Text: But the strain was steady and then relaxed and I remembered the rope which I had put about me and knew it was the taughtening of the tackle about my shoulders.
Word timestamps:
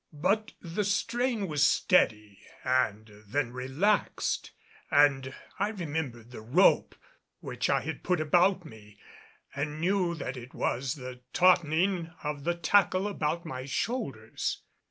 But 0.19 0.53
the 0.59 0.83
strain 0.83 1.47
was 1.47 1.61
steady 1.61 2.39
and 2.63 3.21
then 3.27 3.51
relaxed 3.53 4.49
and 4.89 5.31
I 5.59 5.69
remembered 5.69 6.31
the 6.31 6.41
rope 6.41 6.95
which 7.39 7.69
I 7.69 7.81
had 7.81 8.01
put 8.01 8.19
about 8.19 8.65
me 8.65 8.97
and 9.55 9.79
knew 9.79 10.13
it 10.13 10.55
was 10.55 10.95
the 10.95 11.21
taughtening 11.33 12.11
of 12.23 12.45
the 12.45 12.55
tackle 12.55 13.07
about 13.07 13.45
my 13.45 13.65
shoulders. 13.67 14.63